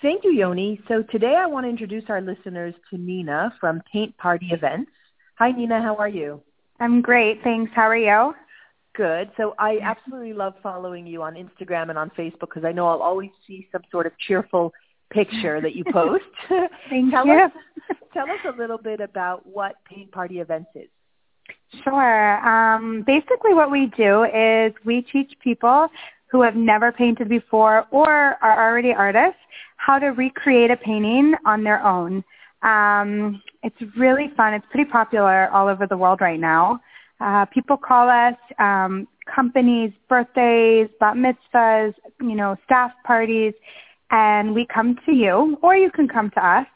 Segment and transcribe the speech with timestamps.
[0.00, 0.80] Thank you, Yoni.
[0.86, 4.92] So today I want to introduce our listeners to Nina from Paint Party Events.
[5.38, 5.82] Hi, Nina.
[5.82, 6.40] How are you?
[6.78, 7.42] I'm great.
[7.42, 7.72] Thanks.
[7.74, 8.34] How are you?
[8.94, 9.30] Good.
[9.36, 13.02] So I absolutely love following you on Instagram and on Facebook because I know I'll
[13.02, 14.72] always see some sort of cheerful
[15.10, 16.24] picture that you post.
[16.90, 17.32] Thank tell you.
[17.32, 17.50] Us,
[18.12, 20.88] tell us a little bit about what Paint Party Events is.
[21.82, 22.48] Sure.
[22.48, 25.88] Um, basically, what we do is we teach people
[26.30, 29.40] who have never painted before or are already artists
[29.76, 32.22] how to recreate a painting on their own.
[32.62, 34.54] Um, it's really fun.
[34.54, 36.80] It's pretty popular all over the world right now.
[37.20, 43.54] Uh, people call us um, companies, birthdays, bat mitzvahs, you know, staff parties,
[44.10, 46.66] and we come to you, or you can come to us.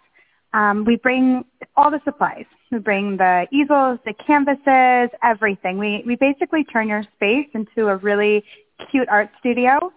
[0.52, 1.44] Um, we bring
[1.76, 2.44] all the supplies.
[2.70, 5.78] We bring the easels, the canvases, everything.
[5.78, 8.44] We we basically turn your space into a really
[8.90, 9.92] cute art studio.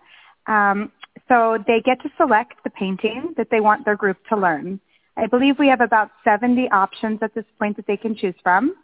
[0.48, 0.92] Um,
[1.28, 4.80] so they get to select the painting that they want their group to learn.
[5.18, 8.76] I believe we have about 70 options at this point that they can choose from.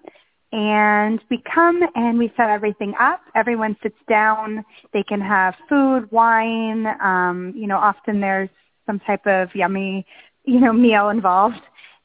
[0.54, 3.22] And we come and we set everything up.
[3.36, 4.66] Everyone sits down.
[4.94, 6.88] They can have food, wine.
[7.02, 8.50] Um, you know, often there's
[8.86, 10.06] some type of yummy,
[10.46, 11.62] you know, meal involved.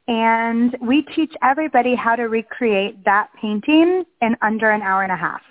[0.09, 5.17] And we teach everybody how to recreate that painting in under an hour and a
[5.17, 5.43] half.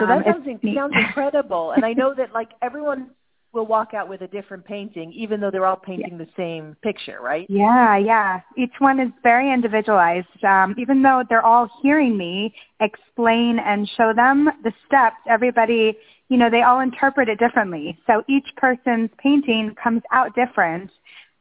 [0.00, 1.72] So that Um, sounds, sounds incredible.
[1.72, 3.10] and I know that like everyone
[3.52, 7.18] will walk out with a different painting, even though they're all painting the same picture,
[7.20, 7.46] right?
[7.50, 8.40] Yeah, yeah.
[8.56, 10.42] Each one is very individualized.
[10.44, 15.96] Um, even though they're all hearing me explain and show them the steps, everybody,
[16.28, 17.98] you know, they all interpret it differently.
[18.06, 20.90] So each person's painting comes out different.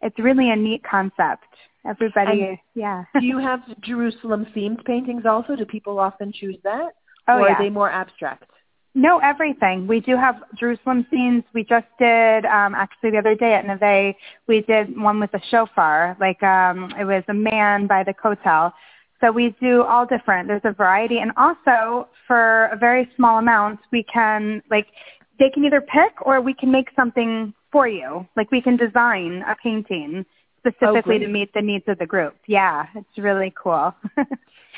[0.01, 1.45] It's really a neat concept.
[1.85, 3.05] Everybody, And yeah.
[3.19, 5.55] Do you have Jerusalem themed paintings also?
[5.55, 6.89] Do people often choose that?
[7.27, 7.53] Oh, or yeah.
[7.53, 8.45] are they more abstract?
[8.93, 9.87] No, everything.
[9.87, 11.43] We do have Jerusalem scenes.
[11.53, 14.15] We just did um actually the other day at Neve,
[14.47, 16.17] we did one with a shofar.
[16.19, 18.73] Like um it was a man by the kotel.
[19.21, 20.47] So we do all different.
[20.47, 24.87] There's a variety and also for a very small amount we can like
[25.39, 28.27] they can either pick or we can make something for you.
[28.35, 30.25] Like we can design a painting
[30.65, 32.35] specifically to meet the needs of the group.
[32.47, 33.93] Yeah, it's really cool.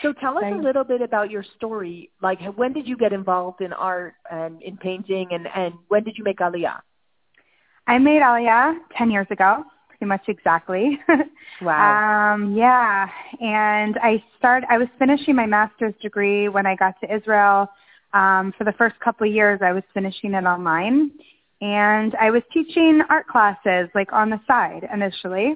[0.01, 2.09] So tell us a little bit about your story.
[2.21, 6.17] Like when did you get involved in art and in painting and, and when did
[6.17, 6.81] you make Aliyah?
[7.87, 10.99] I made Aliyah 10 years ago, pretty much exactly.
[11.61, 12.33] Wow.
[12.33, 13.07] Um, yeah,
[13.39, 14.67] and I started.
[14.69, 17.69] I was finishing my master's degree when I got to Israel.
[18.13, 21.11] Um, for the first couple of years, I was finishing it online,
[21.61, 25.55] and I was teaching art classes like on the side initially.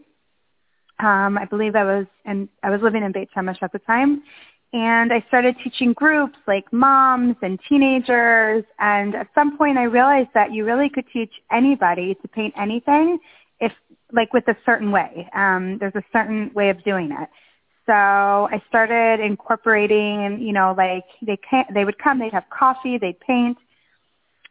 [0.99, 4.23] Um, I believe I was, and I was living in Beit Shemesh at the time,
[4.73, 8.63] and I started teaching groups like moms and teenagers.
[8.79, 13.19] And at some point, I realized that you really could teach anybody to paint anything
[13.59, 13.71] if
[14.11, 15.29] like with a certain way.
[15.33, 17.29] Um, there's a certain way of doing it.
[17.85, 22.97] So I started incorporating, you know, like they can't, they would come, they'd have coffee,
[22.97, 23.57] they'd paint,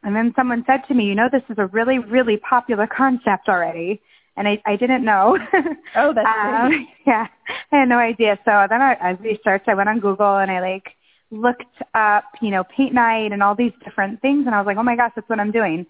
[0.02, 3.48] and then someone said to me, you know, this is a really really popular concept
[3.48, 4.00] already,
[4.36, 5.38] and I I didn't know.
[5.94, 6.88] Oh, that's um, great.
[7.06, 7.26] Yeah,
[7.72, 8.38] I had no idea.
[8.44, 9.68] So then I, I researched.
[9.68, 10.84] I went on Google and I like
[11.30, 11.64] looked
[11.94, 14.82] up, you know, paint night and all these different things, and I was like, oh
[14.82, 15.86] my gosh, that's what I'm doing.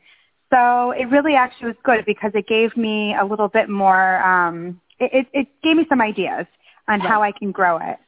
[0.52, 4.22] So it really actually was good because it gave me a little bit more.
[4.24, 6.46] um It, it, it gave me some ideas
[6.88, 7.98] on how I can grow it,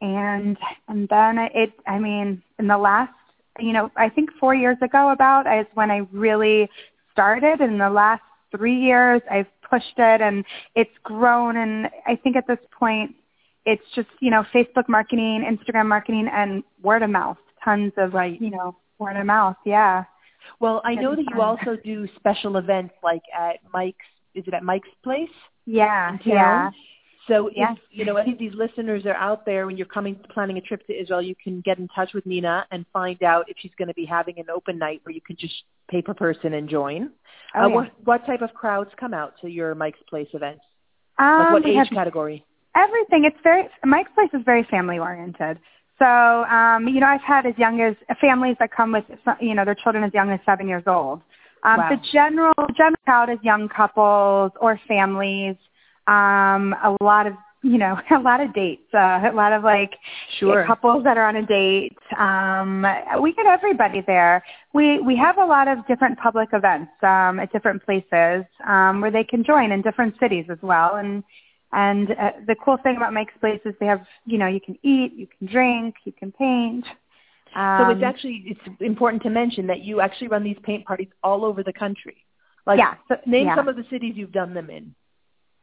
[0.00, 0.56] and
[0.88, 1.72] and then it.
[1.86, 3.12] I mean, in the last,
[3.58, 6.68] you know, I think four years ago about is when I really
[7.12, 7.60] started.
[7.60, 8.22] In the last
[8.56, 11.56] three years, I've pushed it, and it's grown.
[11.56, 13.14] And I think at this point,
[13.64, 17.38] it's just you know Facebook marketing, Instagram marketing, and word of mouth.
[17.64, 18.40] Tons of Right.
[18.40, 19.56] you know word of mouth.
[19.64, 20.04] Yeah.
[20.60, 24.06] Well, I know that you also do special events like at Mike's.
[24.34, 25.28] Is it at Mike's place?
[25.66, 26.70] Yeah, yeah.
[27.28, 30.58] So if you know any of these listeners are out there when you're coming planning
[30.58, 33.56] a trip to Israel, you can get in touch with Nina and find out if
[33.60, 35.54] she's going to be having an open night where you can just
[35.88, 37.10] pay per person and join.
[37.54, 37.74] Oh, uh, yeah.
[37.74, 40.62] What what type of crowds come out to your Mike's Place events?
[41.18, 42.44] Um, Like what age category?
[42.74, 43.24] everything.
[43.24, 45.58] It's very Mike's Place is very family oriented.
[45.98, 49.04] So um, you know, I've had as young as families that come with
[49.40, 51.20] you know their children as young as seven years old.
[51.64, 51.90] Um, Wow.
[51.90, 55.56] The general general crowd is young couples or families.
[56.12, 58.88] Um, a lot of you know a lot of dates.
[58.92, 59.92] Uh, a lot of like
[60.38, 60.64] Sure.
[60.66, 61.96] couples that are on a date.
[62.18, 62.86] Um,
[63.20, 64.44] we get everybody there.
[64.72, 69.10] We we have a lot of different public events um, at different places um, where
[69.10, 70.96] they can join in different cities as well.
[70.96, 71.22] And
[71.72, 74.76] and uh, the cool thing about Mike's Place is they have you know you can
[74.82, 76.84] eat, you can drink, you can paint.
[77.54, 81.08] Um, So it's actually it's important to mention that you actually run these paint parties
[81.22, 82.16] all over the country.
[82.66, 83.56] Like yeah, so, name yeah.
[83.56, 84.94] some of the cities you've done them in.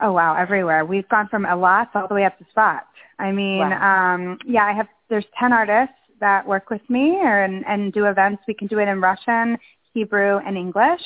[0.01, 0.85] Oh wow, everywhere.
[0.85, 2.81] We've gone from Eilat all the way up to Tzfat.
[3.19, 4.13] I mean, wow.
[4.15, 4.87] um, yeah, I have.
[5.09, 8.43] There's ten artists that work with me or, and, and do events.
[8.47, 9.57] We can do it in Russian,
[9.93, 11.01] Hebrew, and English.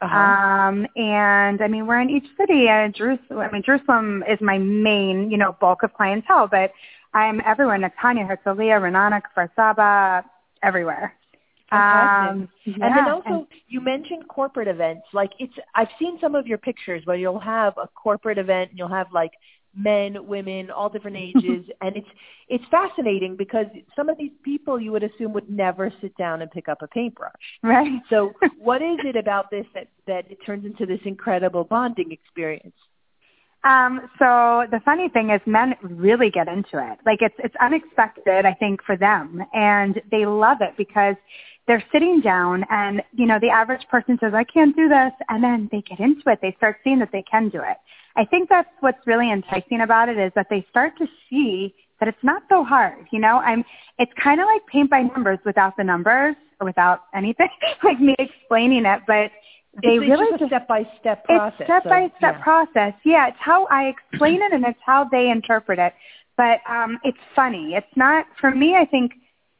[0.00, 0.16] Uh-huh.
[0.16, 2.68] Um, and I mean, we're in each city.
[2.68, 3.40] And Jerusalem.
[3.40, 6.46] I mean, Jerusalem is my main, you know, bulk of clientele.
[6.46, 6.72] But
[7.14, 10.24] I'm everywhere: Netanya, Herzliya, Ra'anana, Kfar Saba,
[10.62, 11.14] everywhere.
[11.70, 12.74] Um, yeah.
[12.80, 15.06] And then also, and, you mentioned corporate events.
[15.12, 18.78] Like it's, I've seen some of your pictures where you'll have a corporate event and
[18.78, 19.32] you'll have like
[19.76, 22.08] men, women, all different ages, and it's
[22.48, 26.50] it's fascinating because some of these people you would assume would never sit down and
[26.50, 27.32] pick up a paintbrush.
[27.62, 28.00] Right.
[28.08, 32.74] So, what is it about this that that it turns into this incredible bonding experience?
[33.64, 36.98] Um, so the funny thing is men really get into it.
[37.04, 39.42] Like it's it's unexpected, I think, for them.
[39.52, 41.16] And they love it because
[41.68, 45.12] they're sitting down and, you know, the average person says, I can't do this.
[45.28, 46.40] And then they get into it.
[46.42, 47.76] They start seeing that they can do it.
[48.16, 52.08] I think that's what's really enticing about it is that they start to see that
[52.08, 53.06] it's not so hard.
[53.12, 53.64] You know, I'm,
[53.98, 57.50] it's kind of like paint by numbers without the numbers or without anything,
[57.84, 59.30] like me explaining it, but
[59.82, 61.60] they it's really just a step by step process.
[61.60, 62.94] It's step by step process.
[63.04, 65.92] Yeah, it's how I explain it and it's how they interpret it.
[66.36, 67.74] But um, it's funny.
[67.74, 68.74] It's not for me.
[68.74, 69.12] I think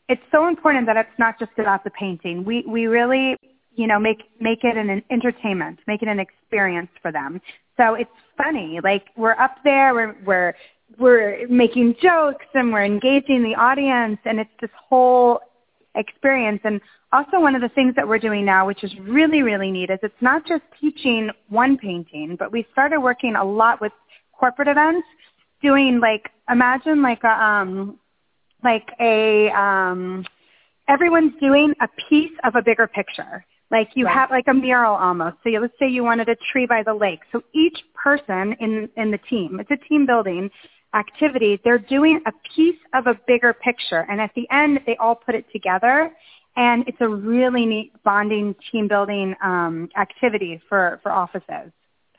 [0.09, 2.45] it's so important that it's not just about the painting.
[2.45, 3.37] We we really
[3.75, 7.41] you know make make it an, an entertainment, make it an experience for them.
[7.77, 8.81] So it's funny.
[8.83, 10.55] Like we're up there, we're we're
[10.99, 15.41] we're making jokes and we're engaging the audience, and it's this whole
[15.95, 16.61] experience.
[16.65, 16.81] And
[17.13, 19.99] also one of the things that we're doing now, which is really really neat, is
[20.03, 23.93] it's not just teaching one painting, but we started working a lot with
[24.33, 25.07] corporate events,
[25.63, 27.99] doing like imagine like a um
[28.63, 30.25] like a um
[30.89, 33.45] everyone's doing a piece of a bigger picture.
[33.71, 34.15] Like you right.
[34.15, 35.37] have like a mural almost.
[35.43, 37.21] So you, let's say you wanted a tree by the lake.
[37.33, 40.51] So each person in in the team, it's a team building
[40.95, 41.61] activity.
[41.63, 45.35] They're doing a piece of a bigger picture, and at the end, they all put
[45.35, 46.11] it together.
[46.57, 51.71] And it's a really neat bonding team building um, activity for for offices.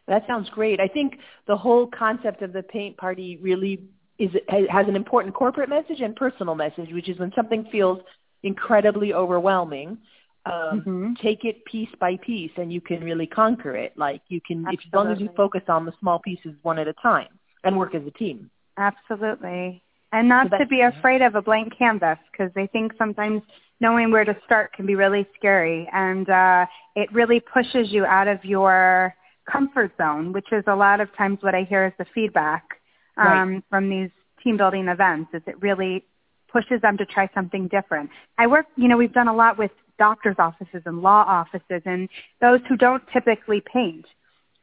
[0.07, 0.79] That sounds great.
[0.79, 3.81] I think the whole concept of the paint party really
[4.19, 7.99] is has an important corporate message and personal message, which is when something feels
[8.43, 9.97] incredibly overwhelming,
[10.45, 11.13] um, mm-hmm.
[11.21, 13.93] take it piece by piece, and you can really conquer it.
[13.95, 16.87] Like you can, if, as long as you focus on the small pieces one at
[16.87, 17.29] a time
[17.63, 18.51] and work as a team.
[18.77, 19.81] Absolutely,
[20.11, 23.41] and not so to be afraid of a blank canvas because I think sometimes
[23.79, 28.27] knowing where to start can be really scary, and uh, it really pushes you out
[28.27, 29.15] of your
[29.49, 32.78] comfort zone, which is a lot of times what I hear is the feedback
[33.17, 33.63] um, right.
[33.69, 34.09] from these
[34.43, 36.05] team building events is it really
[36.51, 38.09] pushes them to try something different.
[38.37, 42.09] I work, you know, we've done a lot with doctors' offices and law offices and
[42.41, 44.05] those who don't typically paint.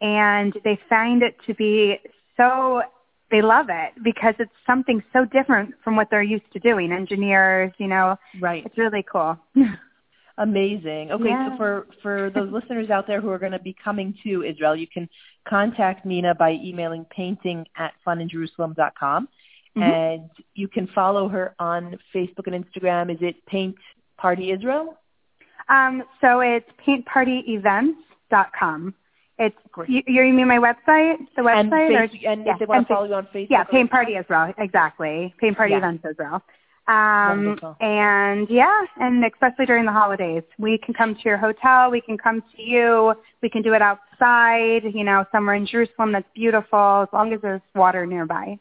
[0.00, 1.98] And they find it to be
[2.36, 2.82] so,
[3.30, 6.92] they love it because it's something so different from what they're used to doing.
[6.92, 8.64] Engineers, you know, right.
[8.66, 9.38] It's really cool.
[10.38, 11.12] Amazing.
[11.12, 11.50] Okay, yeah.
[11.50, 14.76] so for for those listeners out there who are going to be coming to Israel,
[14.76, 15.08] you can
[15.48, 19.28] contact Nina by emailing painting at funinjerusalem.com.
[19.76, 19.82] Mm-hmm.
[19.82, 23.12] And you can follow her on Facebook and Instagram.
[23.12, 23.76] Is it Paint
[24.16, 24.96] Party Israel?
[25.68, 28.94] Um, so it's paintpartyevents.com.
[29.38, 29.90] It's Great.
[29.90, 32.88] you, you mean my website, the website, and, face, or, and yeah, if they want
[32.88, 33.50] to follow you on Facebook.
[33.50, 35.34] Yeah, Paint Party Israel, exactly.
[35.38, 35.78] Paint Party yeah.
[35.78, 36.42] Events Israel.
[36.88, 42.00] Um, and yeah, and especially during the holidays, we can come to your hotel, we
[42.00, 43.12] can come to you,
[43.42, 47.40] we can do it outside, you know, somewhere in Jerusalem that's beautiful, as long as
[47.42, 48.58] there's water nearby.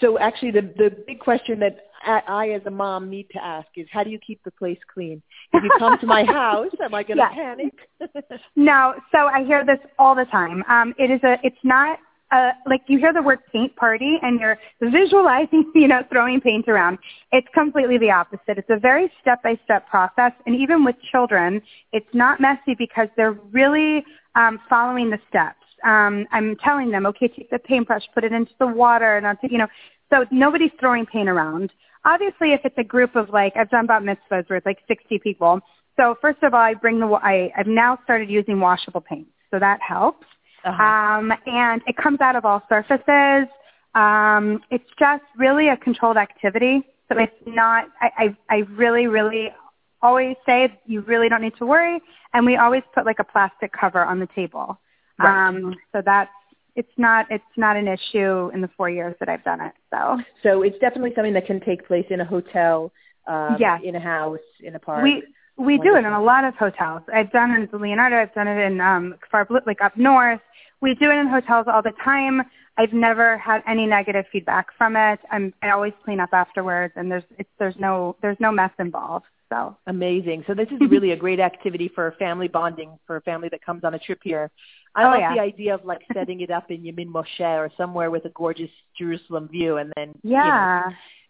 [0.00, 3.68] So actually, the the big question that I, I as a mom need to ask
[3.76, 5.22] is, how do you keep the place clean?
[5.52, 7.74] If you come to my house, am I going to panic?
[8.56, 8.94] no.
[9.12, 10.64] So I hear this all the time.
[10.68, 11.36] Um, it is a.
[11.42, 11.98] It's not
[12.32, 16.68] uh, like you hear the word paint party and you're visualizing, you know, throwing paint
[16.68, 16.98] around.
[17.32, 18.58] It's completely the opposite.
[18.58, 20.32] It's a very step-by-step process.
[20.46, 25.56] And even with children, it's not messy because they're really um, following the steps.
[25.84, 29.36] Um, I'm telling them, okay, take the paintbrush, put it into the water, and I'll
[29.36, 29.68] take, you know,
[30.10, 31.72] so nobody's throwing paint around.
[32.04, 35.18] Obviously, if it's a group of like, I've done about mitzvahs where it's like 60
[35.20, 35.60] people.
[35.96, 39.28] So first of all, I bring the, I, I've now started using washable paint.
[39.50, 40.26] So that helps.
[40.64, 40.82] Uh-huh.
[40.82, 43.48] Um, and it comes out of all surfaces.
[43.94, 46.82] Um, it's just really a controlled activity.
[47.08, 49.52] So it's not, I, I, I really, really
[50.00, 52.00] always say you really don't need to worry.
[52.32, 54.78] And we always put like a plastic cover on the table.
[55.18, 55.48] Right.
[55.48, 56.30] Um, so that's,
[56.76, 59.72] it's not, it's not an issue in the four years that I've done it.
[59.92, 62.92] So, so it's definitely something that can take place in a hotel,
[63.26, 63.80] um, yes.
[63.82, 65.02] in a house, in a park.
[65.02, 65.24] We,
[65.56, 67.02] we do it in a lot of hotels.
[67.12, 68.16] I've done it in the Leonardo.
[68.16, 70.40] I've done it in um, far like up north
[70.80, 72.42] we do it in hotels all the time.
[72.78, 75.20] I've never had any negative feedback from it.
[75.30, 79.26] I'm, I always clean up afterwards, and there's it's, there's no there's no mess involved.
[79.52, 80.44] So amazing.
[80.46, 83.84] So this is really a great activity for family bonding for a family that comes
[83.84, 84.50] on a trip here.
[84.94, 85.34] I Oh, love yeah.
[85.34, 88.70] the idea of like setting it up in Yemin Moshe or somewhere with a gorgeous
[88.96, 90.82] Jerusalem view, and then you know, yeah,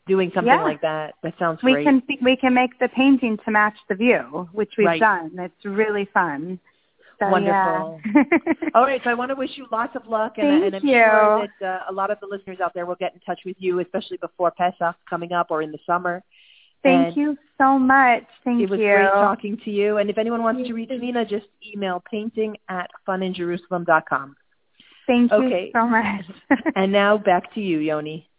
[0.06, 0.62] doing something Yeah.
[0.62, 1.14] like that.
[1.22, 1.84] That sounds we great.
[1.84, 5.00] can we can make the painting to match the view, which we've Right.
[5.00, 5.32] done.
[5.38, 6.58] It's really fun.
[7.18, 8.00] So, Wonderful.
[8.14, 8.52] Yeah.
[8.74, 10.94] All right, so I want to wish you lots of luck, and, and I'm you.
[10.94, 13.56] sure that uh, a lot of the listeners out there will get in touch with
[13.58, 16.22] you, especially before Pesach coming up or in the summer.
[16.82, 18.24] Thank And you so much.
[18.42, 18.64] Thank you.
[18.64, 18.86] It was you.
[18.86, 19.98] great talking to you.
[19.98, 24.34] And if anyone wants to reach Nina, just email painting at funinjerusalem.com.
[25.06, 25.66] Thank Okay.
[25.66, 26.24] you so much.
[26.74, 28.29] And now back to you, Yoni.